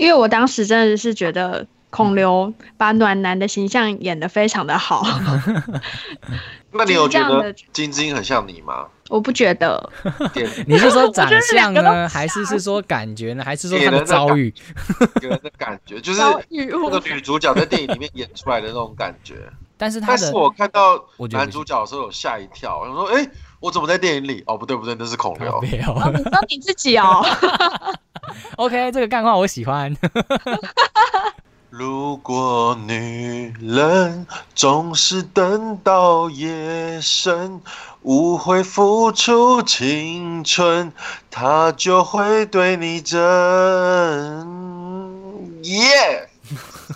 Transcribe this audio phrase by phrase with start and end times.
[0.00, 5.04] 因为我当时真的是觉得孔刘把暖男的形象演得非常的好，
[6.72, 8.86] 那你有觉得金枝英很像你吗？
[9.10, 9.92] 我不觉得，
[10.66, 14.54] 你是说长相呢，还是是说感觉呢，还是说他的的遭遇？
[15.20, 19.34] 给人的感觉，就是那个女主角在电影里面演出来的那种感觉。
[19.76, 23.30] 但是他的但是我看到男主角的时候有吓一跳，我想说，哎、
[23.60, 24.42] 我怎么在电影里？
[24.46, 25.60] 哦，不对不对，那是孔刘。
[25.60, 27.22] 没有哦，你说你自己哦，
[28.56, 29.94] OK，这个干话我喜欢。
[31.68, 37.60] 如果女人总是等到夜深，
[38.02, 40.90] 无悔付出青春，
[41.30, 43.20] 她就会对你真。
[45.64, 46.29] 耶、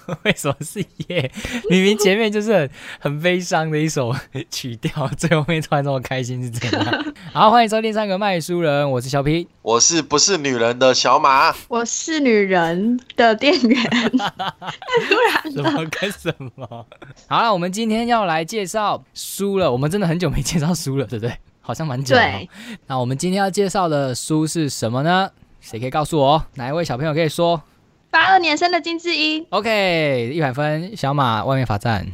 [0.24, 1.30] 为什么是耶？
[1.70, 4.14] 明明前面就是很很悲伤的一首
[4.50, 7.04] 曲调，最后面突然这么开心是怎样？
[7.32, 9.46] 好，欢迎收听三个卖书人，我是小 P。
[9.62, 11.54] 我是不是女人的小马？
[11.68, 16.86] 我是女人的店员，突什然么跟什么？
[17.28, 19.70] 好了，我们今天要来介绍书了。
[19.70, 21.36] 我们真的很久没介绍书了，对不对？
[21.60, 22.22] 好像蛮久了
[22.88, 25.30] 那我们今天要介绍的书是什么呢？
[25.60, 26.44] 谁可以告诉我？
[26.56, 27.62] 哪一位小朋友可以说
[28.14, 30.96] 八二年生的金智英，？OK，一百分。
[30.96, 32.06] 小马外面罚站，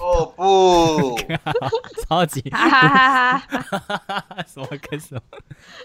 [0.00, 1.16] 哦不，
[2.08, 3.62] 超级哈哈哈
[4.08, 5.20] 哈， 什么跟什么？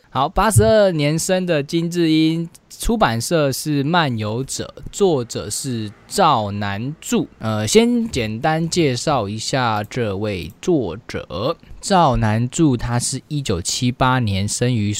[0.09, 7.27] 好，八十二年生的金智英，出版社是漫游者，作者是赵南柱。
[7.37, 14.91] 呃，先简单介绍一下这位作者，赵南柱，他是一九七八年生于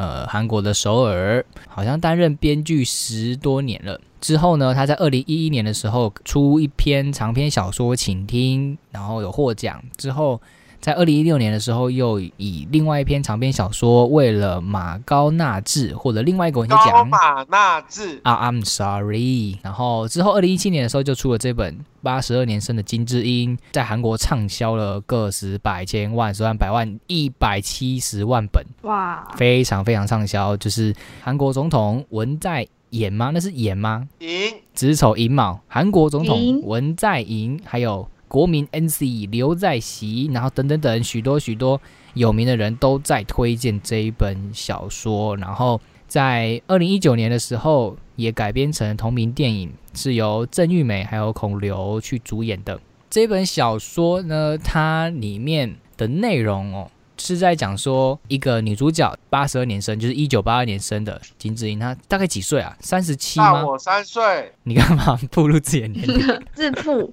[0.00, 4.00] 呃韩国的首尔，好像担任编剧十多年了。
[4.18, 9.82] 之后呢，他在二零一一年的时候出一篇长篇小说《请听》，然后有获奖。
[9.98, 10.40] 之后
[10.80, 17.06] 在二零一六年的时候，又以另外一篇长篇小说《为了马高纳治》获得另外一个文学高奖。
[17.06, 18.18] 马纳治。
[18.24, 19.58] 啊、I'm sorry。
[19.62, 30.56] 然后之后，二零一七年的时候就出了这本八十二年生的金智英，在韩国畅销了个十百千万十万百万一百七十万本，哇，非常非常畅销。
[30.56, 33.30] 就是韩国总统文在寅吗？
[33.34, 34.08] 那是寅吗？
[34.18, 41.80] 寅子丑寅卯，韩国总统文在寅，还有国民 NC 刘在熙，然后等等等许多许多
[42.14, 52.80] 有名的人都在推荐这一本小说，然后在二零一九年的时候也改编成同名电影，是由郑裕美还有孔刘去主演的。
[53.10, 56.88] 这本小说呢，它里面的内容哦，
[57.18, 62.76] 是在讲说一个女主角八十二年生，就是一九八二年生的金智英，她大概几岁啊？
[62.78, 63.52] 三十七吗？
[63.52, 66.42] 大我三岁，你干嘛步入自己的年龄？
[66.54, 67.12] 自负，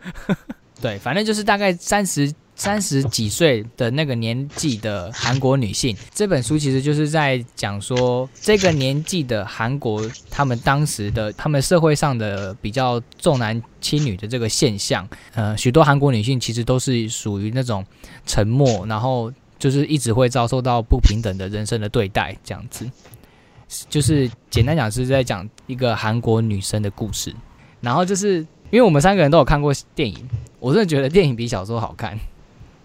[0.82, 5.96] 对，反正就是大概三十三十几岁的那个年纪的韩国女性。
[6.14, 15.08] 这本书其实就是在讲说，这个年纪的韩国，他们当时的他们社会上的比较重男轻女的这个现象。
[15.34, 17.86] 呃，许多韩国女性其实都是属于那种
[18.26, 22.90] 沉默，然后就是一直会遭受到不平等的人生的对待，这样子。
[23.90, 27.36] 就是简单讲是在讲一个韩国女生的故事，
[27.82, 28.38] 然后就是
[28.72, 30.18] 因为我们三个人都有看过电影，
[30.60, 32.18] 我真的觉得电影比小说好看，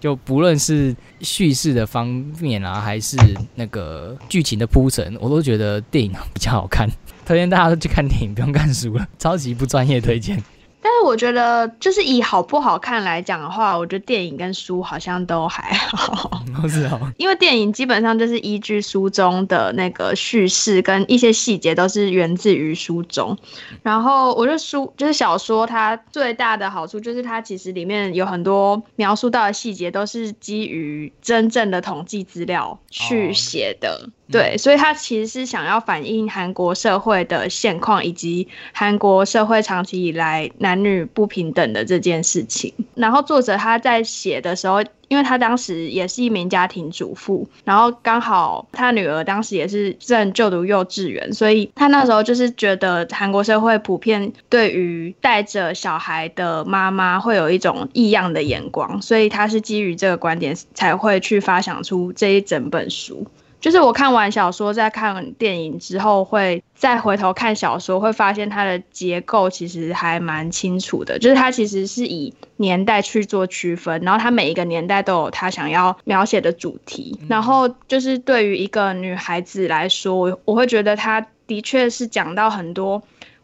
[0.00, 2.06] 就不论是叙事的方
[2.41, 3.16] 面啊，还是
[3.55, 6.88] 那个剧情的铺陈，我都觉得电影比较好看。
[7.25, 10.43] 推荐大家都去看电影，不用看书了，超级不专业推荐。
[10.82, 23.38] 但是我觉得，就是以好不好看来讲的话，我觉得电影跟书好像都还好，都 是哦，因为电影基本上就是依据书中的那个叙事跟一些细节都是源自于书中。
[23.82, 34.10] 然后我觉得书就是小说，它最大的好处就是它其实里面有很多描述到的细节都是基于真正的统计资料去哦写的。
[34.32, 42.72] 对，所以他其实是想要反映韩国社会的现况，以及韩国社会长期以来男女不平等的这件事情。
[42.94, 63.27] 然后作者他在写的时候，因为他当时也是一名家庭主妇，然后刚好他女儿当时也是正就读幼稚园，所以他那时候就是觉得韩国社会普遍对于带着小孩的妈妈会有一种异样的眼光，所以他是基于这个观点才会去发想出这一整本书。
[63.62, 71.16] 就是我看完小说，再看电影之后，会再回头看小说，会发现它的结构其实还蛮清楚的。
[71.16, 77.16] 就是它其实是以年代去做区分，然后它每一个年代都有它想要描写的主题。
[77.28, 83.00] 然后就是对于一个女孩子来说，我我会觉得她的确是讲到很多。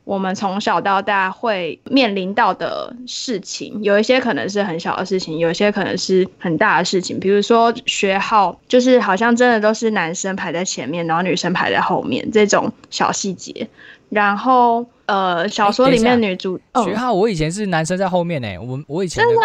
[0.09, 7.21] 我们从小到大会面临到的事情，有一些可能是很小的事情，有一些可能是很大的事情。
[7.21, 13.69] 比如说学号，就是好像真的都是男生排在前面，然后女生排在后面这种小细节。
[14.09, 18.49] 然后呃小说里面女主学号，我以前是男生在后面呢。
[18.59, 19.41] 我我以前真的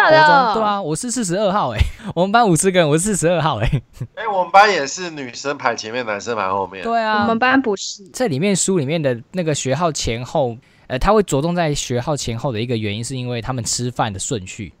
[0.54, 1.78] 对啊，我是四十二号哎。
[2.14, 3.82] 我们班五十个人，我是四十二号哎。
[4.14, 6.84] 哎，我们班也是女生排前面，男生排后面。
[6.84, 8.04] 对啊，我们班不是。
[8.12, 10.54] 这里面书里面的那个学号前后，
[10.86, 14.72] 呃，他会着重在学号前后的一个原因，是因为他们吃饭的顺序。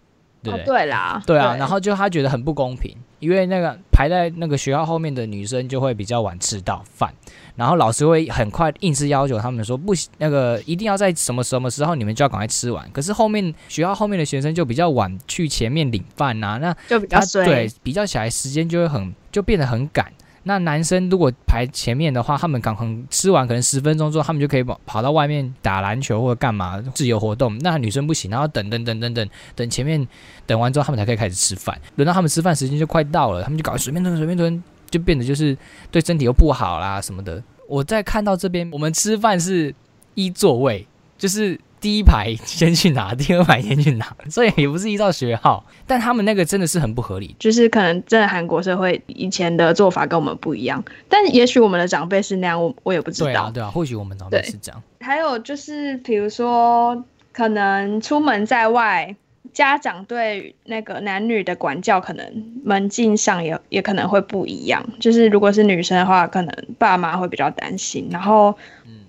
[0.52, 7.12] 对对啦，对啊，然后就他觉得很不公平，因为那个排在那个学校后面的女生就会比较晚吃到饭，
[7.56, 12.88] 然后老师会很快硬是要求他们说不行，那个一定要在什么什么时候你们就要赶快吃完。
[12.92, 20.12] 可是后面学校后面的学生就比较晚去前面领饭呐，那就比较对比较起来时间就会很就变得很赶。
[20.44, 27.58] 那男生如果排前面的话，他们刚很吃完，可能十分钟之后，他们就可以跑跑到外面打篮球或者干嘛自由活动。
[27.58, 30.06] 那女生不行，然后等等等等等等前面
[30.46, 31.78] 等完之后，他们才可以开始吃饭。
[31.96, 35.56] 轮到他们吃饭时间就快到了，他们就搞随便吞随便吞，就变得就是
[35.90, 37.42] 对身体又不好啦什么的。
[37.68, 39.74] 我在看到这边，我们吃饭是
[40.14, 40.86] 一座位，
[41.18, 41.58] 就是。
[41.84, 53.26] 第一排先去拿，第二排先去拿， 所以也不是依照学号，但他们那个真的是很不合理，就是可能真的韩国社会以前的做法跟我们不一样，但也许我们的长辈是那样，我我也不知道。
[53.26, 54.82] 对啊，对啊，或许我们长辈是这样。
[55.00, 57.04] 还有就是，比如说，
[57.34, 59.14] 可能出门在外，
[59.52, 62.24] 家长对那个男女的管教，可能
[62.64, 64.82] 门禁上也也可能会不一样。
[64.98, 68.56] 就是如果是女生的话，可能爸妈会比较担心，然后。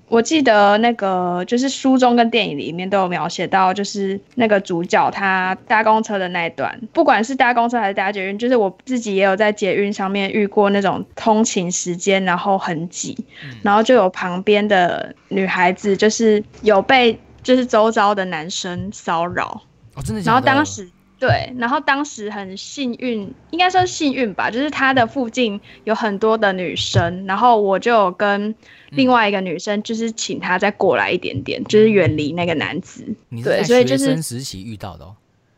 [0.08, 13.18] 我记得那个就是书中跟电影里面都有描写到，就是那个主角他搭公车的那一段，不管是搭公车还是搭捷运，就是我自己也有在捷运上面遇过那种通勤时间然后很挤，
[13.64, 19.62] 然后就有旁边的女孩子就是有被就是周遭的男生骚扰，
[19.96, 20.90] 哦真的，然后当时。
[21.26, 28.54] 对，然后当时很幸运，应该说幸运吧，就是他的附近有很多的女生，然后我就跟
[28.92, 33.04] 另外一个女生，就是请她再过来一点点，就是远离那个男子。
[33.44, 35.16] 对，所以就是实习遇到的哦，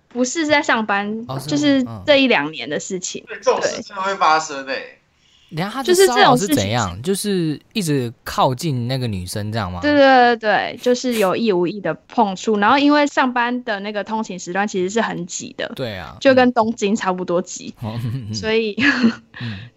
[0.07, 3.23] 不是在上班，就是这一两年的事情。
[3.27, 4.96] 对，这种事情会发生诶。
[5.49, 7.01] 然后他就是这种是怎样？
[7.01, 9.79] 就是一直靠近那个女生这样吗？
[9.81, 12.57] 对对对对，就是有意无意的碰触。
[12.57, 17.73] 然后因为上班的那个通勤时段其实是很挤的，对啊，就跟东京差不多挤。
[18.33, 18.75] 所以，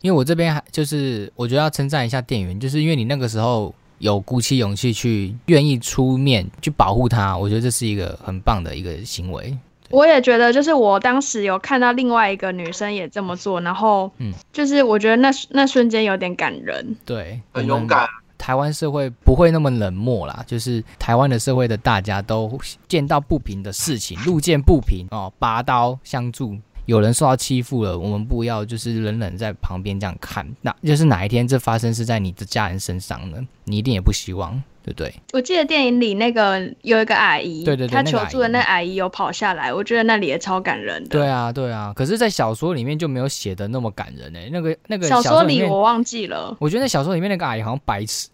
[0.01, 9.57] 因为我这边还就是我觉得要称赞一下店员，就是因为你那个时候有鼓起勇气去愿意出面去保护她，我觉得这是一个很棒的一个行为。
[9.91, 18.09] 我也觉得，就是我当时有看到另外一个女生也这么做，然后，嗯，就是我觉得那那瞬间有点感人，对，很勇敢。
[18.39, 22.59] 台湾社会不会那么冷漠啦，就是台湾的社会的大家都
[22.89, 26.57] 见到不平的事情， 路见不平哦，拔刀相助。
[26.87, 33.39] 有人受到欺负了，我们不要就是冷冷在旁边这样看，那就是哪一天这发生是在你的家人身上呢？
[33.65, 34.61] 你一定也不希望。
[34.93, 41.09] 对对，我记得电影里那个有一个阿姨，对对对，她求助的那阿姨有跑下来，我觉得那里也超感人的。
[41.11, 46.57] 对啊对啊，可是，在小说里面就没有写的那么感人哎，那个那个小说里我忘记了。
[46.59, 48.29] 我觉得那小说里面那个阿姨好像白痴，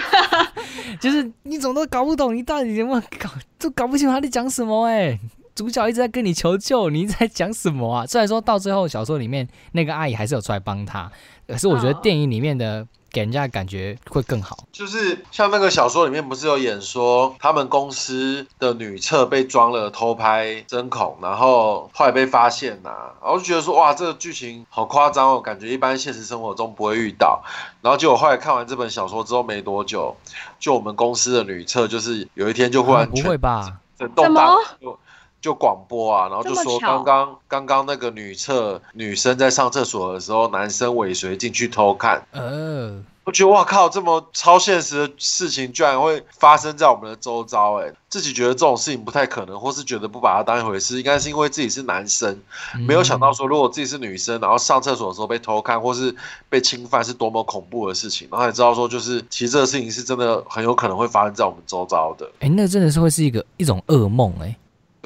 [1.00, 5.18] 就是你怎么都搞不懂，你到底怎么搞，都搞不清楚他在讲什么哎。
[5.54, 8.06] 主角一直在跟你求救，你在讲什么啊？
[8.06, 11.10] 虽然说到最后小说里面那个阿姨还是有出来帮他，
[11.48, 12.86] 可是我觉得电影里面的。
[13.16, 22.90] 给人家感觉会更好，就是像那个小说里面不是有演说，他们公司的女厕被装了偷拍针孔，然后后来被发现呐，
[23.22, 27.42] 然后就觉得说哇，这个剧情好夸张哦，感觉一般现实生活中不会遇到。
[27.80, 30.14] 然后结果后来看完这本小说之后没多久，
[30.60, 34.98] 就我们公司的女厕就是有一天就忽然不会吧，整栋大就
[35.46, 43.00] 就广播啊，然后就说刚刚刚刚那个女厕女生在上厕所的时候，男生尾随进去偷看，呃。
[43.26, 52.40] 我觉得哇靠，这么超现实的事情居然会发生在我们的周遭，哎，自己觉得这种事情不太可能，或是觉得不把它当一回事，应该是因为自己是男生，
[52.86, 56.14] 没有想到说如果自己是女生，然后上厕所的时候被偷看或是
[56.48, 64.56] 被侵犯是多么恐怖的事情，然后才知道说就是其实这个事情是真的很有可能会发生在我们周遭的，哎，那真的是会是一个一种噩梦，哎，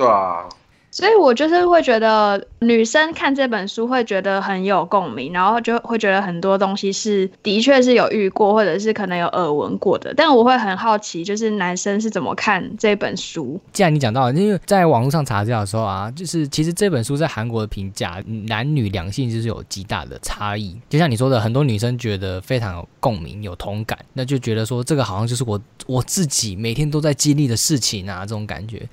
[0.00, 0.49] 对啊。
[0.92, 10.12] 所以我就是会觉得女生看这本书会觉得很有共鸣，然后就会觉得很多东西是的确是有遇过，或者是可能有耳闻过的。
[10.16, 13.61] 但我会很好奇，就是男生是怎么看这本书？
[13.73, 20.76] 既然你讲到，因为在网络上查资料的时候啊，就是其实这本书在韩国的评价，男女两性就是有极大的差异。
[20.88, 28.88] 就像你说的，很多女生觉得非常有共鸣、有同感，那就觉得说这个好像就是我我自己每天都在经历的事情啊，这种感觉。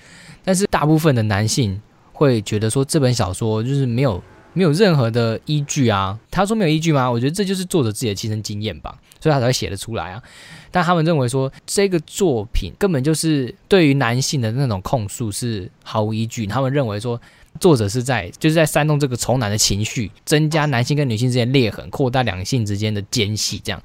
[0.47, 1.77] 但是大部分的男性。
[2.19, 4.19] 会觉得说这本小说就是没有
[4.53, 6.17] 没有任何的依据啊？
[6.31, 7.07] 他说没有依据吗？
[7.07, 8.97] 我觉得这就是作者自己的亲身经验吧。
[9.19, 10.23] 所以他才会写得出来啊。
[10.71, 17.21] 但他们认为说这个作品根本就是对于男性的那种控诉是毫无依据，他们认为说
[17.59, 23.79] 作者是在就是在煽动这个仇男的情绪，增加男性跟女性之间裂痕，扩大两性之间的间隙，这样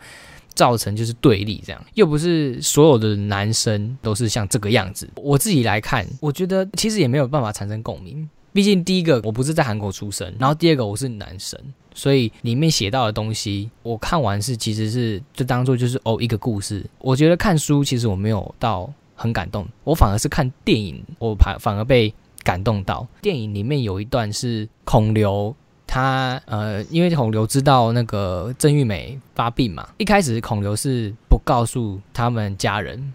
[0.55, 5.09] 造成就是对立，这样又不是所有的男生都是像这个样子。
[5.17, 8.29] 我自己来看，我觉得其实也没有办法产生共鸣。
[8.53, 11.59] 毕竟第一个我不是在韩国出生，然后第二个我是男生，
[11.95, 16.85] 所以里面写到的东西，我看完是其实是就当做就是哦一个故事。
[16.99, 23.07] 我觉得看书其实我没有到很感动，我反而是看电影，我反反而被感动到。
[23.23, 25.57] 电影里面有一段是孔刘，
[25.93, 33.13] 他呃，因为孔刘知道那个郑玉美发病嘛，一开始孔刘是不告诉他们家人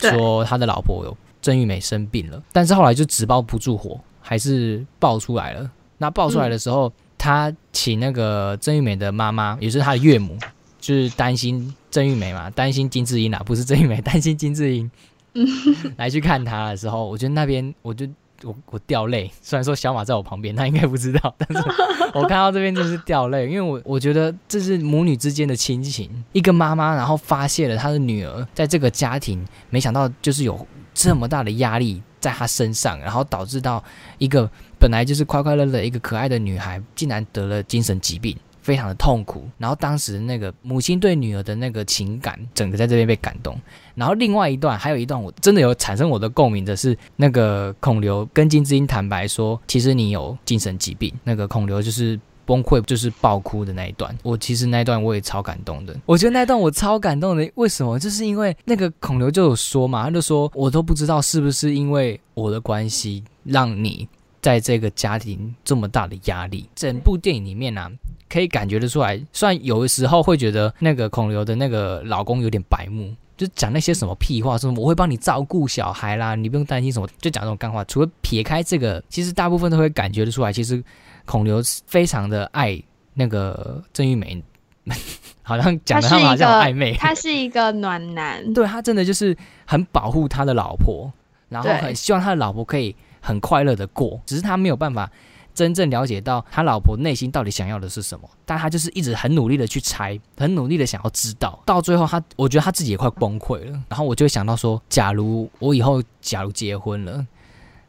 [0.00, 4.00] 说他的老婆有郑玉美生病了，但是后来就纸包不住火。
[4.28, 5.70] 还是爆出来了。
[5.98, 10.36] 那爆出来的时候，他请那个郑玉美的妈妈，也是他的岳母，
[10.80, 14.90] 就是担心郑玉美嘛，担心金智英啊，不是郑玉美，担心金智英，
[15.96, 18.04] 来去看他的时候，我觉得那边我就
[18.42, 19.30] 我我掉泪。
[19.42, 21.68] 虽然说小马在我旁边，他应该不知道，但是
[22.14, 26.10] 我看到这边就是掉泪，因为我我觉得这是母女之间的亲情。
[26.32, 32.02] 一个妈妈然后发泄了她的女儿在这个家庭，没想到就是有这么大的压力。
[32.18, 33.82] 在她身上，然后导致到
[34.18, 34.50] 一个
[34.80, 39.48] 本来就是快快乐乐一个可爱的女孩，竟然得了精神疾病，非常的痛苦。
[39.58, 43.56] 然后当时那个母亲对女儿的那个情感，整个在这边被感动。
[43.96, 51.12] 然后另外一段，还有一段我真的有产生我的共鸣的是，那个孔刘跟金智英坦白说，其实你有精神疾病。
[51.24, 52.16] 那个孔刘就是。
[52.46, 55.92] 崩溃就是爆哭的那一段，我其实那一段我也超感动的。
[56.06, 57.98] 我觉得那段我超感动的，为什么？
[57.98, 64.08] 就是因为那个孔刘就有说嘛，他就说我都不知道是不是因为我的关系让你
[64.40, 66.68] 在这个家庭这么大的压力。
[66.76, 67.90] 整部电影里面呢，
[68.28, 77.84] 可以感觉得出来，虽然有的时候会觉得那个孔刘的那个老公有点白目，就讲那些什么屁话，说我会帮你照顾小孩啦，你不用担心什么，就讲这种干话。
[77.84, 80.82] 除了撇开这个，其实大部分都会感觉得出来，其实。
[81.28, 82.80] 孔刘非常的爱
[83.12, 84.40] 那个郑玉梅，
[85.42, 86.94] 好像讲的他们好像暧昧。
[86.94, 91.12] 他是一个暖男，对他真的就是很保护他的老婆，
[91.48, 94.20] 然后很希望他的老婆可以很快乐的过。
[94.24, 95.10] 只是他没有办法
[95.56, 101.58] 真正了解到他老婆内心到底想要的是什么，但他就是一直很努力的去猜，很努力的想要知道。
[101.66, 103.72] 到最后，他我觉得他自己也快崩溃了。
[103.88, 107.26] 然后我就会想到说，假如我以后假如结婚了，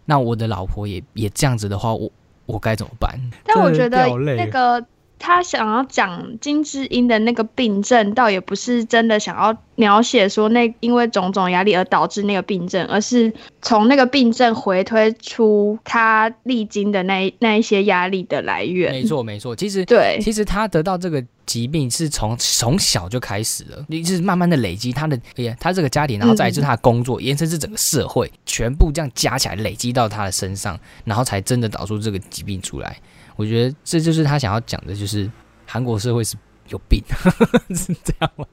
[0.06, 2.10] 那我的老婆也也这样子的话，我。
[2.48, 3.20] 我该怎么办？
[3.44, 4.82] 但我觉得那个
[5.20, 9.58] 他想要讲金智英的那个病症，倒也不是真的想要。
[9.80, 13.32] 描写说那因为种种压力而导致那个病症，而是
[13.62, 18.92] 从那个病症回推出他历经的那那一些压力的来源。
[18.92, 19.56] 没错，没错。
[19.56, 32.98] 其实对，其实他得到这个疾病是从从小就开始了，你是慢慢的累积他的，哎呀，他这个家庭，然后再是他的工作，延伸至整个社会，全部这样加起来累积到他的身上，然后才真的导出这个疾病出来。
[33.38, 35.32] 我觉得这就是他想要讲的，就是
[35.66, 36.36] 韩国社会是
[36.68, 37.02] 有病，
[37.74, 38.46] 是这样吗？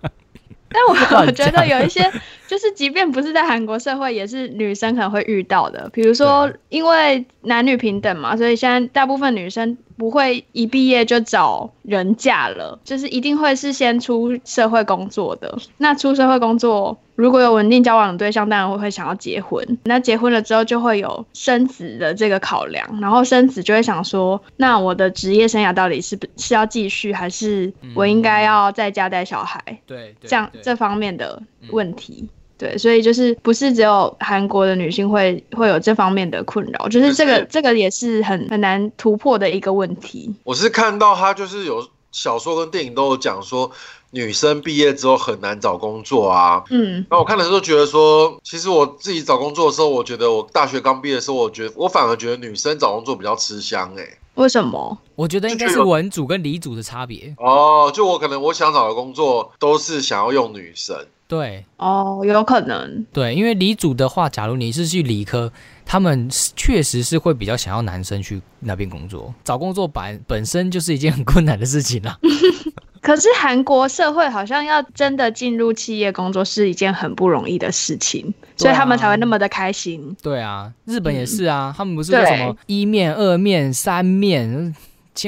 [0.68, 2.02] 但我 我觉得有一些，
[2.48, 5.88] 就是即便不是在韩国社会，也是女生可能会遇到的。
[5.92, 9.76] 比如说，因为男女平等嘛，所以现在大部分女生。
[9.96, 15.56] 不会一毕业就找人嫁了，就是一定会是先出社会工作的。
[15.78, 19.78] 那出社会工作，如果有稳定交往的对象，当然会会想要结婚。
[19.84, 29.60] 那结婚了之后，就会有生子的这个考量，然后生子就会想说，那我的职业生涯到底是不是要继续，还是我应该要在家带小孩？
[29.86, 32.28] 对，这样这方面的问题。
[32.56, 40.32] 对，所以就是不是只有韩国的女性会会有这方面的困扰，就是这个这个也是很很难突破的一个问题。
[40.44, 43.70] 我是看到他就是有小说跟电影都有讲说，
[44.10, 46.62] 女生毕业之后很难找工作啊。
[46.70, 54.06] 嗯，那我看的时候觉得说，其实我自己找工作的时候，我觉得我大学刚毕业的时候，我觉得我反而觉得女生找工作比较吃香哎。
[54.36, 54.98] 为什么？
[55.16, 57.90] 我觉得应该是文组跟理组的差别哦。
[57.94, 60.96] 就我可能我想找的工作都是想要用女生。
[61.26, 63.04] 对哦，有可能。
[63.12, 65.50] 对，因为理组的话，假如你是去理科，
[65.84, 69.34] 他们确实是会比较想要男生去那边工作。
[69.42, 72.18] 找工作本本身就是一件很困难的事情啦。
[73.00, 80.16] 可是韩国社会好像要真的进入企业工作是一件很不容易的事情，所以他们才会那么的开心。
[80.22, 84.74] 对啊，日本也是啊，他们不是说什么一面、二面、三面。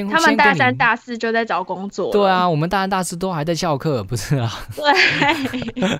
[0.09, 2.11] 他们大三、大四就在找工作。
[2.11, 4.51] 对啊，我们大三、大四都还在翘课，不是啊？
[4.75, 5.99] 对，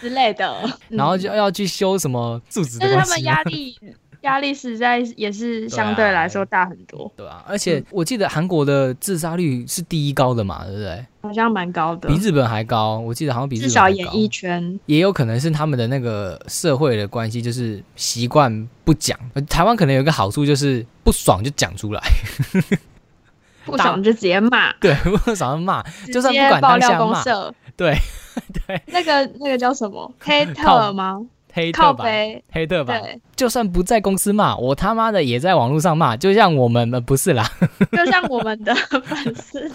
[0.00, 0.56] 之类的。
[0.88, 2.78] 然后就要去修什么柱子。
[2.78, 3.78] 就是他们压 力
[4.22, 11.06] 压力实在也是相对来说大很多，对啊，而且我记得韩国的自杀率是第一高的嘛，对不对？
[11.22, 19.16] 好像蛮高的比，日本还高，我记得好像比日至少演艺圈也有可能是他们的那个社会的关系，就是习惯不讲。
[19.34, 22.02] 呃台湾可能有一个好处就是不爽就讲出来，
[23.66, 24.94] 不爽就直接骂， 对，
[25.24, 27.54] 不爽就骂，直就算不接管爆料当下骂，公社。
[27.76, 27.94] 对
[28.66, 31.20] 对，那个那个叫什么 黑特吗？
[31.52, 32.04] 黑特吧，
[32.52, 37.50] 黑特吧，对，就算不在公司骂，我他妈的也在网络上骂，就像我们呃不是啦，
[37.92, 39.72] 就像我们的粉丝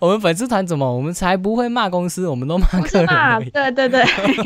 [0.00, 3.50] 我们粉丝团怎么，我们才不会骂公司，我们都骂不客人。
[3.52, 4.02] 对对对，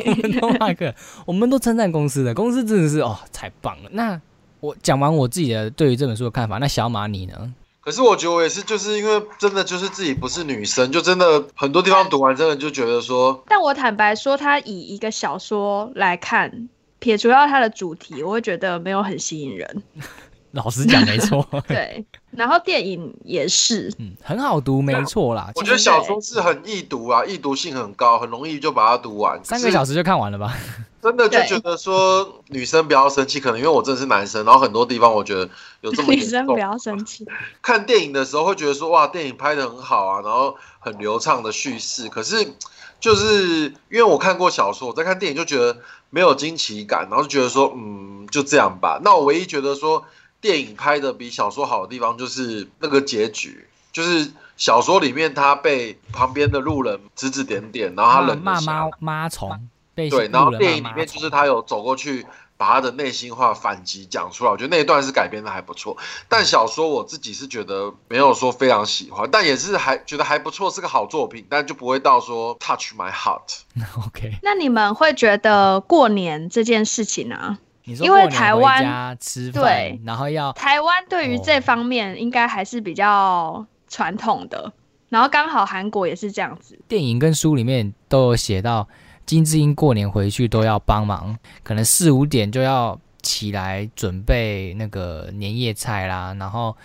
[0.06, 0.94] 我们都骂客人，
[1.24, 3.90] 我们都称赞公司的，公司真的是哦，太棒了。
[3.92, 4.20] 那
[4.60, 7.52] 我讲完我自己的对于这本书的看法，那小马你呢？
[7.80, 19.84] 可是我觉得我也是，就是因为真的就是自己不是女生，就真的很多地方读完，真的就觉得说，但我坦白说，它以一个小说来看，撇除掉它的主题，我会觉得没有很吸引人。
[20.52, 25.50] 老实讲，没错， 对，然后电影也是，嗯，很好读，没错啦。
[25.54, 29.38] 我觉得小说是很易读啊，易读性很高，很容易就把它读完。
[29.44, 30.56] 三个小时就看完了吧？
[31.02, 35.48] 真的就对觉得说女生不要生气，可能因为我真的是男生，然后很多地方我觉得
[35.82, 37.24] 有这么女严重生不要生气。
[37.62, 42.08] 看电影的时候会觉得说哇，电影拍的很好啊，然后很流畅的叙事。
[42.08, 42.54] 可是
[42.98, 45.78] 就是因为我看过小说，我在看电影就觉得
[46.10, 48.98] 没有惊奇感，然后就觉得说嗯，就这样吧。
[49.04, 50.02] 那我唯一觉得说
[50.40, 58.90] 电影拍的比小说好的地方就是那个结局，就是小说里面他被旁边的路人指指点点，然后他骂忍了下骂妈来。
[59.00, 62.26] 妈虫被对，然后电影里面就是他有走过去，
[62.58, 65.96] 把他的内心话反击讲出来，我觉得那一段是改编的还不错。
[66.28, 73.60] 但小说我自己是觉得没有说非常喜欢，但也是还觉得还不错，是个好作品，但就不会到说 touch my heart。
[74.06, 74.34] OK。
[74.42, 84.72] 那你们会觉得过年这件事情啊，你说因为台湾家吃饭对，然后要台湾对于哦这方面应该还是比较传统的，
[85.08, 86.78] 然后刚好韩国也是这样子。
[86.88, 88.88] 电影跟书里面都有写到，
[89.24, 96.76] 金智英过年回去都要帮忙，可能四五点就要起来准备那个年夜菜啦，然后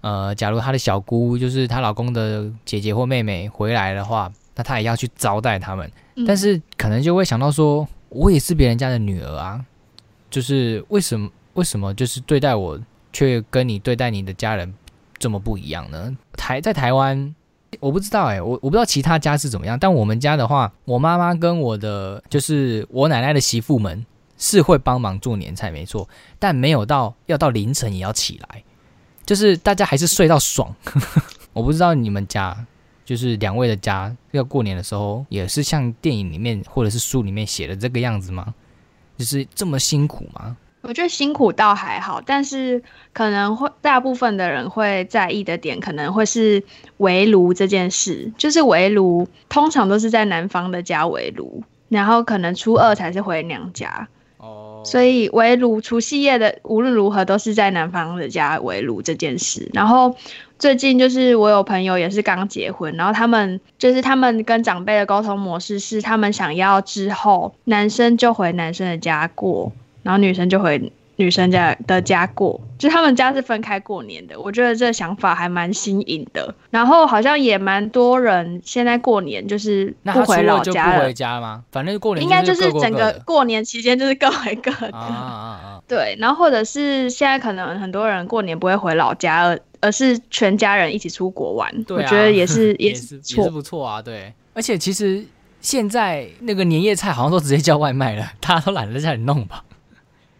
[0.00, 9.62] 呃，假如她的小姑就是她老公的姐姐或妹妹回来的话，那她也要去招待他们，嗯但是可能就会想到说，我也是别人家的女儿啊，
[10.30, 12.78] 就是为什么为什么就是对待我
[13.12, 14.72] 却跟你对待你的家人
[15.18, 16.16] 这么不一样呢？
[16.36, 17.34] 台在台湾。
[17.80, 24.06] 我不知道哎、我我不知道其他家是怎么样，但我们家的话，我妈妈跟我的就是我奶奶的媳妇们
[24.38, 28.64] 是会帮忙做年菜，没错，但没有到要到凌晨也要起来，
[29.26, 30.74] 就是大家还是睡到爽。
[31.52, 32.56] 我不知道你们家
[33.04, 38.54] 就是两位的家要过年的时候，也是像电影里面或者是书里面写的这个样子吗？
[39.18, 40.56] 就是这么辛苦吗？
[40.80, 46.62] 我觉得辛苦倒还好，但是可能会大部分的人会在意的点，可能会是
[46.98, 48.32] 围炉这件事。
[48.38, 59.68] 就是围炉通常都是在男方的家围炉，然后可能初二才是回娘家，哦所以围炉除夕夜的无论如何都是在男方的家围炉这件事。
[59.74, 60.16] 然后
[60.58, 69.72] 最近就是我有朋友也是刚结婚，然后他们就是他们跟长辈的沟通模式是，他们想要之后男生就回男生的家过，
[70.02, 74.38] 然后女生就回女生家的家过，就他们家是分开过年的。
[74.40, 76.54] 我觉得这想法还蛮新颖的。
[76.70, 81.64] 然后好像也蛮多人现在过年就是不回老家了回，家吗？
[81.72, 84.96] 反正过年应该就就是整个过年期间就是各回各的。
[84.96, 85.82] 啊啊啊！
[85.88, 93.50] 对，然后或者是现在可能很多人过年不会回老家，而而是全家人一起出国玩，对啊我觉得也是 也是也是错。
[93.50, 94.32] 不错啊，对。
[94.54, 95.24] 而且其实
[95.60, 99.64] 现在那个年夜菜好像都直接叫外卖了，大家都懒得在家里弄吧，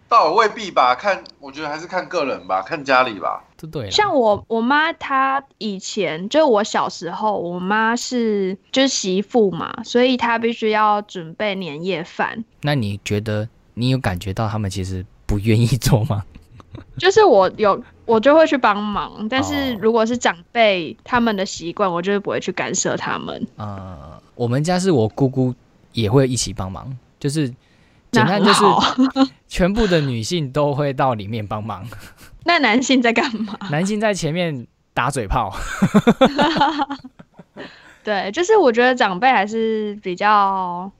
[0.08, 3.44] 倒也未必吧，看我觉得还是看个人吧，看家里吧。
[3.56, 3.90] 对对。
[3.90, 12.44] 像我我妈她以前就是我小时候，我妈是就是媳妇嘛，所以她必须要准备年夜饭。
[12.62, 16.24] 那你觉得你有感觉到他们其实不愿意做吗？
[16.96, 23.46] 就是我有我就会去帮忙，但是哦如果是长辈他们的习惯，我就是不会去干涉他们。
[23.56, 25.52] 呃，我们家是我姑姑
[25.92, 27.52] 也会一起帮忙，就是
[28.10, 28.62] 简单就是。
[29.48, 31.82] 全部的女性都会到里面帮忙，
[32.44, 33.56] 那男性在干嘛？
[33.70, 35.50] 男性在前面打嘴炮。
[38.04, 40.90] 对，就是我觉得长辈还是比较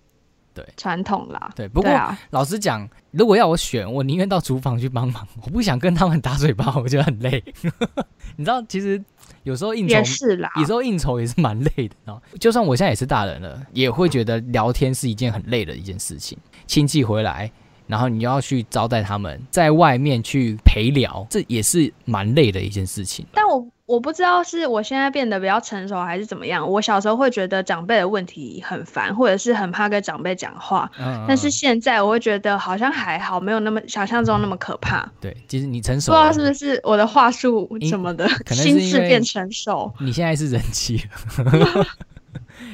[0.55, 1.51] 对传统啦。
[1.55, 7.45] 对，不过啊，老实讲，如果要我选，我宁愿到厨房去帮忙，我不想跟他们打嘴炮，我觉得很累。
[8.37, 9.03] 你知道，其实
[9.43, 10.51] 有时候应酬也是啦。
[10.57, 16.37] 有时候应酬也是蛮累的，就算我现在也是大人了，也会觉得聊天是一件很累的一件事情。
[16.69, 17.51] 亲戚回来
[17.89, 23.25] 然后你要去招待他们，在外面去陪聊，这也是蛮累的一件事情。
[23.33, 26.71] 但我我不知道是我现在变得比较成熟还是怎么样。
[26.71, 35.11] 我小时候会觉得长辈的问题很烦，或者是很怕跟长辈讲话，嗯，但是嗯现在我会觉得好像还好，没有那么想象中那么可怕。
[35.19, 39.91] 对，其实你成熟不，知道是不是我的话术什么的， 可能心智变成熟。
[40.01, 41.03] 你现在是人妻
[41.39, 41.87] 了，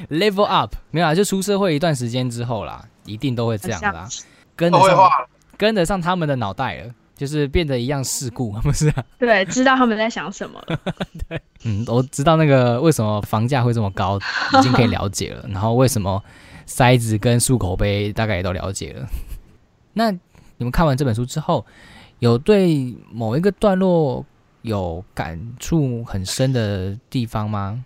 [0.11, 1.15] level up 没有啊？
[1.15, 4.07] 就出社会一段时间之后啦，一定都会这样的啦，
[4.55, 5.09] 跟得上
[5.57, 9.03] 跟得上他们的脑袋了，就是变得一样世故， 不是啊？
[9.17, 10.79] 对，知道他们在想什么了。
[11.63, 14.19] 嗯，我知道那个为什么房价会这么高，
[14.59, 15.45] 已经可以了解了。
[15.49, 16.21] 然后为什么
[16.65, 19.07] 塞子跟漱口杯大概也都了解了。
[19.93, 20.19] 那你
[20.59, 21.65] 们看完这本书之后，
[22.19, 24.25] 有对某一个段落
[24.61, 27.83] 有感触很深的地方吗？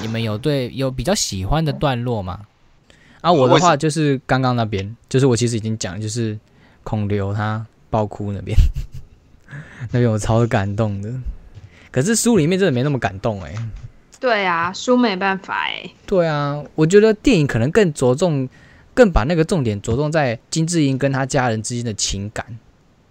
[0.00, 2.40] 你们有对有比较喜欢的段落吗？
[3.22, 6.38] 啊，我的话就是刚刚那边，就是我其实已经讲，就是
[6.84, 8.54] 孔刘他爆哭那边，
[9.92, 11.10] 那边我超感动的。
[11.90, 13.54] 可是书里面真的没那么感动哎、
[14.18, 18.48] 对啊，书没办法哎、对啊，我觉得电影可能更着重，
[18.94, 22.44] 更把那个重点着重在金智英跟他家人之间的情感，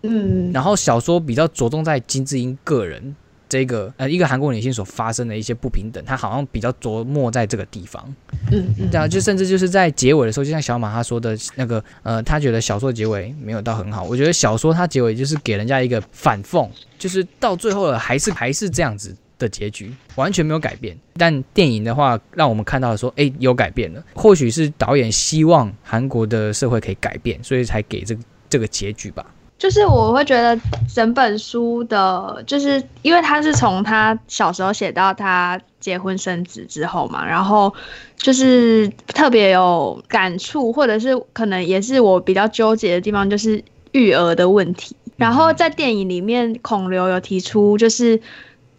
[0.02, 3.15] 嗯，然后小说比较着重在金智英个人
[3.52, 8.02] 这个呃一个韩国女性所发生的一些不平等，她好像比较琢磨在这个地方。
[8.50, 19.14] 嗯嗯，对啊，就甚至就是在结尾的时候，就像小马他说的那个呃，他觉得小说结尾没有到很好，我觉得小说它结尾就是给人家一个反讽，就是到最后了还是还是这样子。
[19.42, 24.04] 的结局完全没有改变，但电影的话，让我们看到说，哎，有改变了。
[24.14, 29.26] 或许是导演希望韩国的社会可以改变，所以才给这个这个结局吧。
[29.62, 30.60] 就是我会觉得
[30.91, 37.71] 整本书的，就是因为他是从他小时候写到他结婚生子之后嘛，然后
[38.17, 44.95] 就是特别有感触，或者是可能也是我比较纠结的地方，就是育儿的问题。
[45.15, 48.19] 然后在电影里面，孔刘有提出，就是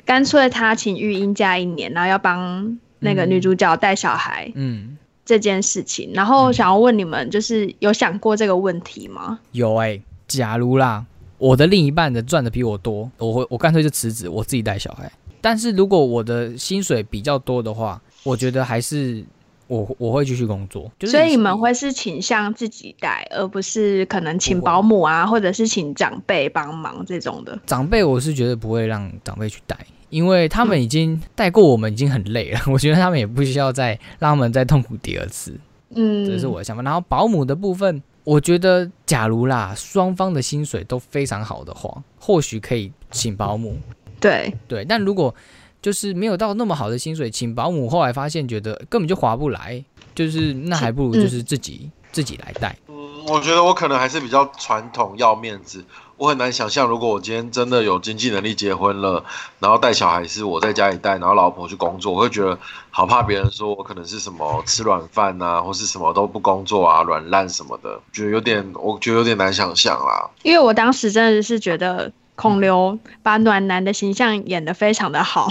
[0.04, 6.10] 干脆他请育婴假一年，然后要帮那个女主角带小孩嗯，这件事情。
[6.12, 9.38] 然后想要问你们，就是有想过这个问题吗？
[9.52, 10.00] 有哎、
[10.38, 11.04] 假如啦，
[11.38, 15.10] 我的另一半的赚的比我多，我会我干脆就辞职，我自己带小孩。
[15.40, 19.24] 但是如果我的薪水比较多的话，我觉得还是
[19.66, 20.88] 我我会继续工作。
[20.98, 27.58] 就是所以你们会是倾向自己带，而不是可能请保姆啊，或者是请长辈帮忙这种的。
[27.66, 29.76] 长辈，我是绝对不会让长辈去带，
[30.10, 32.60] 因为他们已经带过我们，已经很累了。
[32.70, 35.58] 我觉得他们也不需要再让他们再痛苦第二次，
[35.96, 36.82] 嗯，这是我的想法。
[36.84, 43.76] 然后保姆的部分，我觉得假如啦，双方的薪水都非常好的话，或许可以请保姆。
[44.20, 45.34] 对，对，但如果
[45.80, 52.76] 就是没有到那么好的薪水，请保姆，后来发现觉得根本就划不来，就是那还不如就是自己、自己来带。
[52.86, 55.84] 嗯，我觉得我可能还是比较传统，要面子。
[56.22, 59.24] 我很难想象，如果我今天真的有经济能力结婚了，
[59.58, 62.56] 然后带小孩是我在家里带，然后老婆去工作，我会觉得
[62.92, 70.30] 好怕别人说我可能是什么吃软饭呐、或是什么都不工作啊，软烂什么的，觉得有点，我觉得有点难想象啦。
[70.44, 75.50] 因为我当时真的是觉得孔刘把暖男的形象演得非常的好，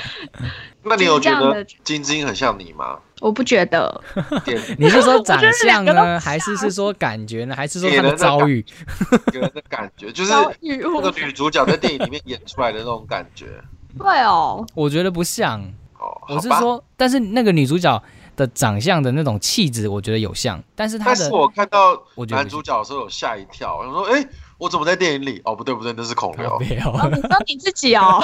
[0.84, 2.98] 那你有觉得就是这样的金晶很像你吗？
[3.20, 4.00] 我不觉得，
[4.78, 8.64] 你是说长相呢，还是是说感觉呢，还是说他的遭遇？
[9.32, 13.46] 给人的感觉，就是那个女主角在电影里面演出来的那种感觉。
[13.98, 15.60] 对哦，我觉得不像。
[15.98, 18.00] 哦，我是说，但是那个女主角
[18.36, 24.24] 的长相的那种气质，我觉得有像，但是她的但是我看到我觉得男主角的时候有吓一跳，我想说，哎、
[24.58, 25.40] 我怎么在电影里？
[25.44, 26.58] 哦，不对不对，那是孔刘。
[26.58, 26.90] 没有。
[26.90, 28.22] 哦，你说你自己哦，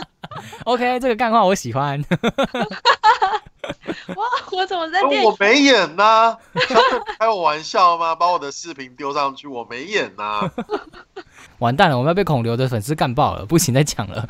[0.64, 2.02] OK，这个干话我喜欢。
[4.16, 5.28] 哇，我怎么在哦电影？
[5.28, 6.36] 我没演呐、
[7.18, 8.14] 开我玩笑吗？
[8.14, 10.50] 把我的视频丢上去，我没演呐、
[11.58, 14.26] 完蛋了，我们要被孔刘的粉丝干爆了，不行再讲了。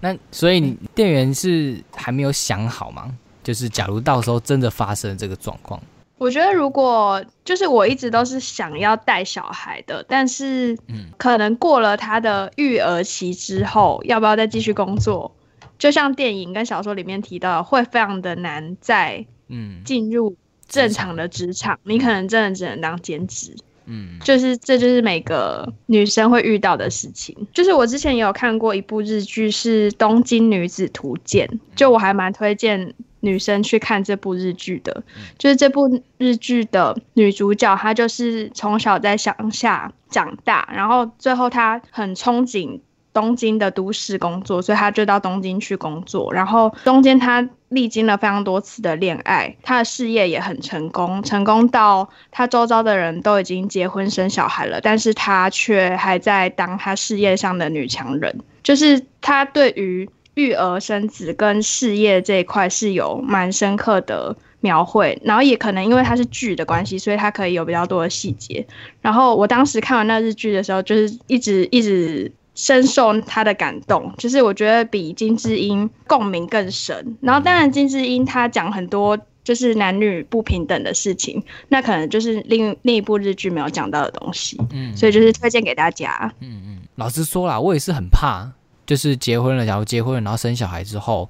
[0.00, 3.12] 那所以你店员是还没有想好吗？
[3.42, 5.80] 就是假如到时候真的发生这个状况，
[6.18, 15.34] 我觉得如果就是我一直都是想要带小孩的，但是嗯可能过了他的育儿期之后，要不要再继续工作？
[15.78, 20.36] 就像电影跟小说里面提到，会非常的难再嗯进入
[20.68, 23.54] 正常的职场，你可能真的只能当兼职。
[23.90, 27.34] 嗯就是这就是每个女生会遇到的事情。
[27.54, 35.02] 就是我之前也有看过一部日剧，是《东京女子图鉴》，就我还蛮推荐女生去看这部日剧的。
[35.38, 42.80] 就是这部日剧的女主角，她就是从小在乡下长大，然后最后她很憧憬。
[43.10, 46.32] 东京的都市工作，所以她就到东京去工作。
[46.32, 58.38] 然后中间她历经了非常多次的恋爱，她的事业也很成功，成功到她周遭的人都已经结婚生小孩了，但是她却还在当她事业上的女强人。
[58.62, 68.66] 就是她对于育儿生子跟事业这一块是有蛮深刻的描绘，然后也可能因为它是剧的关系，所以它可以有比较多的细节。
[69.02, 72.32] 然后我当时看完那日剧的时候，就是一直一直。
[72.60, 77.16] 深受他的感动，就是我觉得比金智英共鸣更深。
[77.20, 84.60] 然后当然金智英她讲很多就是男女不平等的事情，那可能就是另另一部日剧没有讲到的东西。
[84.72, 86.34] 嗯，所以就是推荐给大家。
[86.40, 88.50] 嗯嗯，老实说啦，我也是很怕，
[88.88, 91.28] 就是结婚了，假如结婚了，然后生小孩之后，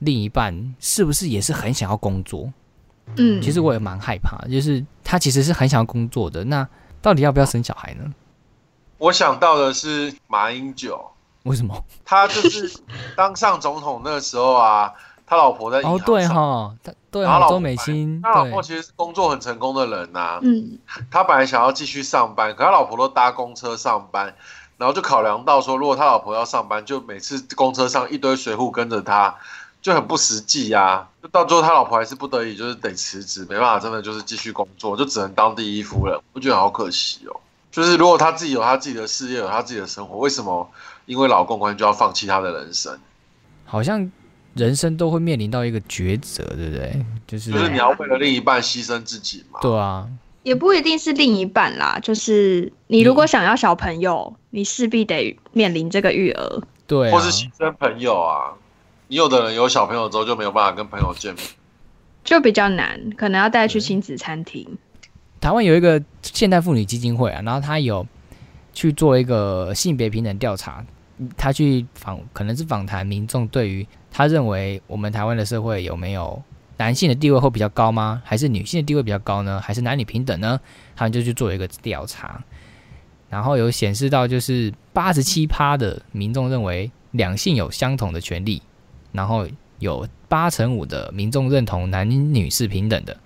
[0.00, 2.52] 另一半是不是也是很想要工作？
[3.16, 6.68] 嗯，其实我也蛮害怕，就是他其实是很想要工作的，那
[7.00, 8.12] 到底要不要生小孩呢？
[8.98, 11.00] 我想到的是马英九，
[11.44, 11.84] 为什么？
[12.04, 12.76] 他就是
[13.16, 14.92] 当上总统那个时候啊，
[15.24, 20.40] 他老婆在哦，对哈，他对啊，周美心，他老婆其实是工作很成功的人呐。
[20.42, 20.76] 嗯，
[21.08, 24.34] 他本来想要继续上班，可他老婆都搭公车上班，
[24.78, 29.34] 然后就考量到说，如果他老婆要上班，就每次公车上一堆随扈跟着他，
[29.80, 31.08] 就很不实际呀。
[31.22, 36.18] 就到最后他老婆还是不得已，就是得辞职，没办法，真的就是继续工作，就只能当第一夫人。
[36.32, 37.40] 我觉得好可惜哦。
[37.70, 40.70] 就是如果他自己有他自己的事业，有他自己的生活，为什么
[41.04, 42.98] 因为老公关系就要放弃他的人生？
[43.64, 44.10] 好像
[44.54, 47.04] 人生都会面临到一个抉择，对不对？
[47.26, 49.60] 就是就是你要为了另一半牺牲自己嘛？
[49.60, 50.08] 对啊，
[50.46, 58.54] 也不一定是另一半啦，就是你如果想要小朋友，你势必得面临这个育儿，对，或是新生朋友啊。
[59.08, 61.44] 你有的人有小朋友之后就没有办法跟朋友见面，
[62.22, 64.78] 就比较难，可能要带去亲子餐厅。
[65.40, 68.06] 台湾有一个现代妇女基金会啊，然后他有
[68.72, 70.86] 去做一个性别平等调查，
[71.36, 76.40] 他去访可能是访谈民众对于他认为我们台湾的社会有没有
[76.76, 78.22] 男性的地位会比较高吗？
[78.24, 79.60] 还是女性的地位比较高呢？
[79.60, 80.60] 还是男女平等呢？
[80.94, 82.42] 他们就去做一个调查，
[83.28, 88.62] 然后有显示到就是八十七趴的民众认为两性有相同的权利，
[89.12, 89.46] 然后
[89.78, 93.16] 有八成五的民众认同男女是平等的，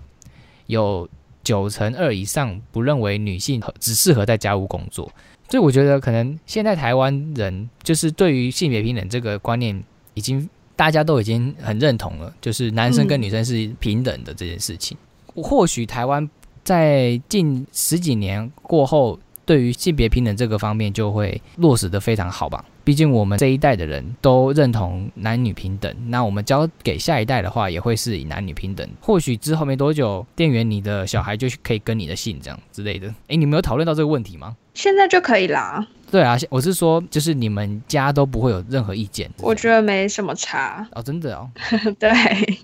[0.67, 1.09] 有。
[1.43, 5.11] 九成二以上不认为女性只适合在家务工作，
[5.49, 9.83] 所以我觉得可能现在台湾人就是对于性别平等这个观念，
[10.13, 10.47] 已经
[10.81, 14.97] 大家都已经很认同了，就是男生跟女生是平等的这件事情。
[15.27, 16.27] 或许台湾
[16.65, 22.65] 在近十几年过后，对于性别平等这个方面就会落实的非常好吧。
[22.83, 28.89] 毕竟我们这一代的人都认同男女平等，那我们交给下一代的话，也会是以男女平等。
[29.03, 33.07] 或许之后没多久，店员你的小孩就可以跟你的姓这样之类的。
[33.29, 34.57] 哎，你们有讨论到这个问题吗？
[34.73, 35.87] 现在就可以啦。
[36.11, 39.31] 对啊，我是说，就是你们家都不会有任何意见。
[39.39, 41.51] 我觉得没什么差哦，真的哦。
[41.99, 42.11] 对，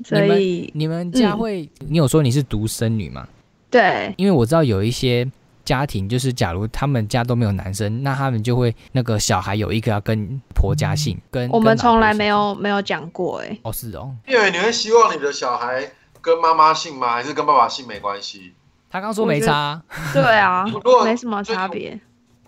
[0.05, 3.27] 所以你们家会，你有说你是独生女吗？
[3.71, 5.27] 对，因为我知道有一些。
[5.67, 13.59] 家庭就是，假如他们家都没有男生，那他们就会那个小孩有一个要跟婆家姓，跟我们从来没有没有讲过哎。
[13.63, 14.15] 哦，是哦。
[14.29, 17.15] 因为你会希望你的小孩跟妈妈姓吗？
[17.15, 18.53] 还是跟爸爸姓没关系？
[18.89, 19.83] 他刚说没差。
[20.13, 20.65] 对啊，
[21.05, 21.99] 没什么差别。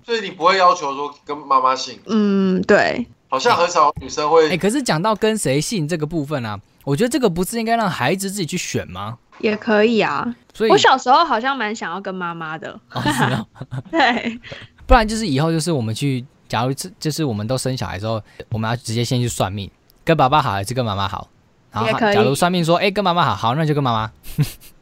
[0.09, 1.99] 所以你不会要求说跟妈妈姓？
[2.07, 3.07] 嗯，对。
[3.29, 4.49] 好像很少女生会。
[4.49, 9.18] 哎，可是讲到跟谁姓这个部分啊，我觉得这个不是应该让孩子自己去选吗？
[9.40, 10.27] 也可以啊。
[10.55, 12.81] 所以，我小时候好像蛮想要跟妈妈的。
[13.92, 14.40] 对。
[14.87, 19.71] 不然就是以后就是我们去，假如这就是我们都生小孩之后，我们要直接先去算命，
[20.07, 21.29] 跟爸爸好还是跟妈妈好？
[21.71, 24.11] 然后假如算命说，哎，跟妈妈好，好，那就跟妈妈。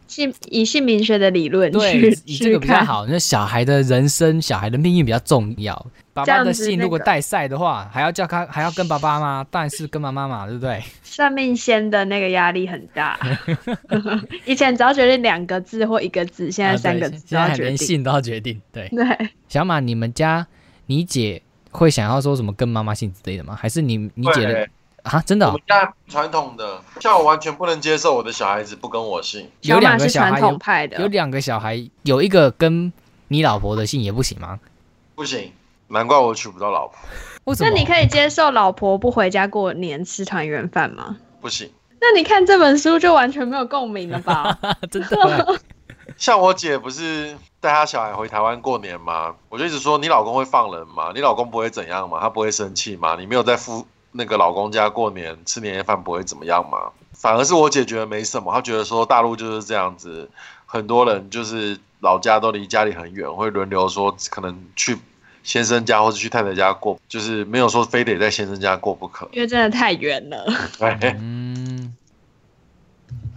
[0.06, 3.06] 姓以姓名学的理论对，以这个比较好。
[3.06, 5.86] 那小孩的人生、小孩的命运比较重要。
[6.12, 9.46] 爸爸的姓如果带赛的话，还要叫他，还要跟爸爸吗？
[9.50, 10.82] 但是跟妈妈嘛，对不对？
[11.02, 13.18] 算命先的那个压力很大。
[14.46, 18.60] 以前只要决定两个字或一个字，现在三个字，现在连姓都要决定。
[18.72, 19.30] 对 对。
[19.48, 20.46] 小马，你们家
[20.86, 23.54] 你姐会想要说什么跟妈妈姓之类的吗？
[23.54, 24.68] 还是你你姐的？
[25.06, 29.48] 啊，真的，我们家传统的，像我完全不能接受我的小孩子不跟我姓。
[29.60, 32.92] 有两个小孩，有有两个小孩，有一个跟
[33.28, 34.58] 你老婆的姓也不行吗？
[35.14, 35.52] 不行，
[35.88, 36.96] 难怪我娶不到老婆。
[37.44, 37.70] 为什么？
[37.70, 41.16] 那你可以接受老婆不回家过年吃团圆饭吗？
[41.40, 41.70] 不行。
[42.00, 44.58] 那你看这本书就完全没有共鸣了吧？
[44.90, 45.60] 真的。
[46.16, 49.34] 像我姐不是带她小孩回台湾过年吗？
[49.48, 51.12] 我就一直说你老公会放人吗？
[51.14, 52.18] 你老公不会怎样吗？
[52.20, 53.16] 他不会生气吗？
[53.18, 53.86] 你没有在付。
[54.16, 56.78] 那个老公家过年吃年夜饭不会怎么样吗？
[57.12, 60.28] 反而是我姐觉得没什么，她觉得说大陆就是这样子，
[60.66, 64.96] 很多人就是老家都离家里很远，会轮流说可能去
[65.42, 70.44] 先生家或者去太太家过，就是没有说非得在先生家过不可，因为真的太远了。
[70.78, 71.94] 对，嗯，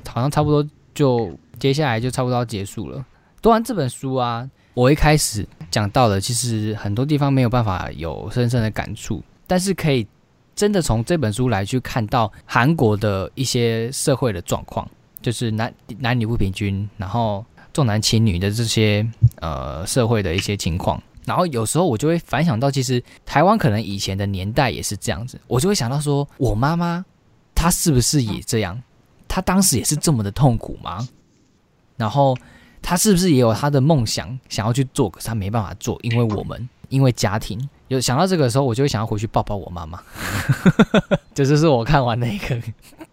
[0.07, 3.05] 好像差不多就接下来就差不多要结束了。
[3.41, 10.05] 读完这本书啊，我一开始讲到的，其实很多地方没有办法有深深的感触，但是可以
[10.59, 14.85] 真的从这本书来去看到韩国的一些社会的状况，
[15.21, 19.07] 就是男男女不平均，然后重男轻女的这些
[19.39, 21.01] 呃社会的一些情况。
[21.23, 27.05] 然后有时候我就会反想到，其实台湾可能以前的年代也是这样子，我就会想到说，我妈妈
[27.55, 28.77] 她是不是也这样？
[29.29, 31.07] 她当时也是这么的痛苦吗？
[31.95, 32.37] 然后
[32.81, 37.69] 她是不是也有她的梦想想要去做，可是她没办法做，因为我们因为家庭。
[37.89, 40.01] 有想到这个时候，我就会想要回去抱抱我妈妈。
[41.35, 42.57] 这就是我看完的一个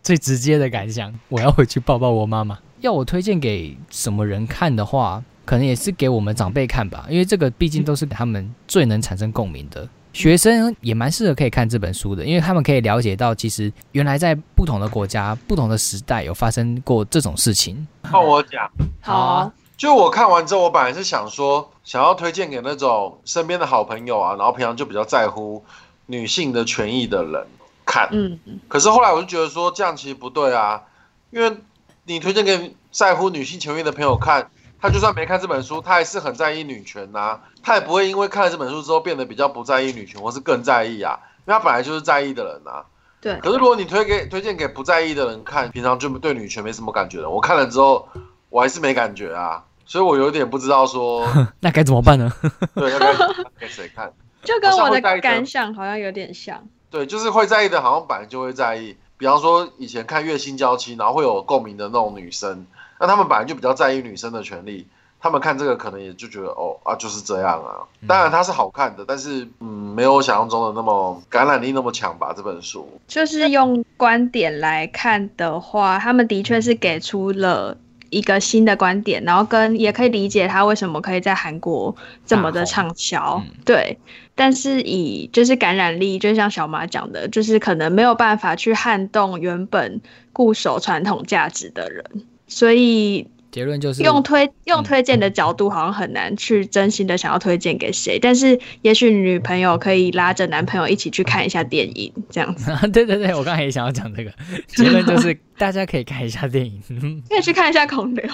[0.02, 2.56] 最直接的感想，我要回去抱抱我妈妈。
[2.80, 5.22] 要我推荐给什么人看的话？
[5.44, 9.88] 可能也是给我们长辈看吧，因为这个毕竟都是他们最能产生共鸣的。
[10.12, 17.86] 学生也蛮适合可以看这本书的，因为他们可以了解到，其实原来在不同的国家、不同的时代有发生过这种事情。
[18.02, 18.68] 换我讲，
[19.00, 25.64] 好啊，就我看完之后，我本来是想说，想要推荐给那种身边的好朋友啊，然后平常就比较在乎
[26.06, 27.46] 女性的权益的人
[27.84, 28.08] 看。
[28.12, 30.82] 嗯，可是后来我就觉得说，这样其实不对啊，
[31.30, 31.56] 因为
[32.04, 34.50] 你推荐给在乎女性权益的朋友看。
[34.78, 37.40] 他就算没看这本书，他还是很在意女权呐。
[37.62, 41.18] 他也不会因为看了这本书之后变得比较不在意女权，或是更在意啊。
[41.46, 42.84] 因为他本来就是在意的人呐。
[43.18, 43.38] 对。
[43.40, 48.06] 可是如果你推给推荐给不在意的人看，平常就对女权没什么感觉的，我看了之后，
[48.50, 49.64] 我还是没感觉啊。
[49.84, 51.24] 所以我有点不知道说，
[51.60, 52.32] 那该怎么办呢？
[52.74, 53.14] 对，那该
[53.60, 54.12] 给谁看？
[54.42, 56.66] 就跟我的感想好像有点像。
[56.90, 58.96] 对，就是会在意的，好像本来就会在意。
[59.18, 62.66] 比方说以前看《月薪娇妻》，然后会有共鸣的那种女生。
[62.98, 64.86] 那他们本来就比较在意女生的权利，
[65.20, 67.86] 他们看这个可能也就觉得哦啊就是这样啊。
[68.06, 72.32] 当然它是好看的，但是嗯没有想象中的那么感染力那么强吧。
[72.36, 77.76] 这本书就是用观点来看的话，他们的确是给出了
[78.10, 83.42] 一个新的观点，然后跟也可以理解他为什么可以在韩国这么的畅销。
[83.64, 83.98] 对，
[84.34, 90.00] 但是以就是感染力，就像小马讲的，就是可能没有办法去撼动原本
[90.32, 92.04] 固守传统价值的人。
[92.48, 98.18] 所以结论就是用推用推荐的角度，好像很难去真心的想要推荐给谁。
[98.18, 102.70] 但是也许女朋友可以拉着男朋友一起去看一下电影，这样子。
[102.92, 104.30] 对对对，我刚才也想要讲这个
[104.66, 106.82] 结论，就是大家可以看一下电影，
[107.30, 108.26] 可以去看一下孔刘，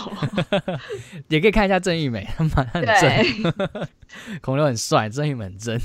[1.31, 3.89] 也可以看一下郑玉美，他蛮很正，
[4.43, 5.81] 孔刘很帅，郑玉美很真，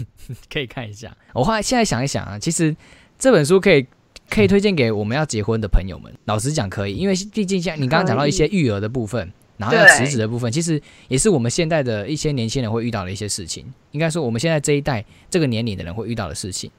[0.52, 1.16] 可以看一下。
[1.34, 2.76] 我后来现在想一想啊，其实
[3.20, 3.86] 这本书可以。
[4.30, 6.14] 可以推荐给我们要结婚的朋友们。
[6.26, 13.66] 老实讲，可以，因为毕竟像你刚刚讲到一些育儿的部分，然后要辞职的部分，其实也是我们现在的一些年轻人会遇到的一些事情。
[13.92, 16.70] 应该说，我们现在这一代这个年龄的人会遇到的事情。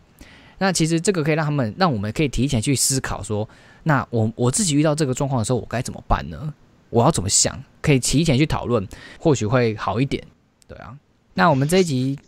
[0.58, 3.48] 那其实这个可以让他们，让我们可以提前去思考说，
[3.84, 6.52] 那我我自己遇到这个状况的时候，我该怎么办呢？
[6.90, 7.62] 我要怎么想？
[7.80, 8.86] 可以提前去讨论，
[9.18, 10.22] 或许会好一点。
[10.66, 10.96] 对啊，
[11.34, 12.18] 那我们这一集。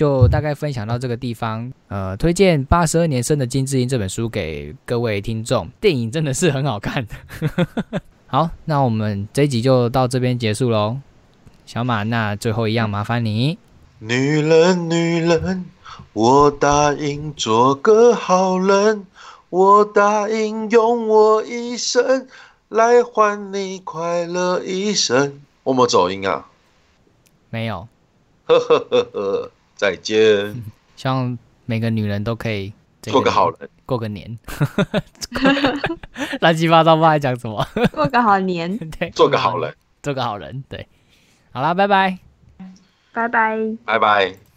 [0.00, 5.68] 就大概分享到这个地方，呃，推荐《八十二年生的金智英》这本书给各位听众。
[5.78, 7.06] 电影真的是很好看。
[8.26, 10.96] 好，那我们这一集就到这边结束喽。
[11.66, 13.58] 小马，那最后一样麻烦你。
[13.98, 15.66] 女人，女人，
[16.14, 19.04] 我答应做个好人，
[19.50, 22.26] 我答应用我一生
[22.70, 25.42] 来换你快乐一生。
[25.64, 26.46] 我没走音啊？
[27.50, 27.86] 没有。
[28.46, 29.50] 呵呵呵呵。
[29.80, 30.62] 再见。
[30.94, 32.70] 希望每个女人都可以
[33.10, 34.38] 过个好人，过个年。
[36.40, 37.66] 乱七八糟，不知道讲什么。
[37.90, 40.86] 过个好年， 对，做个好人，做个好人，对。
[41.52, 42.18] 好啦，拜拜，
[43.14, 44.49] 拜拜，拜拜。